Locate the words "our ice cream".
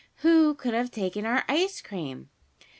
1.27-2.31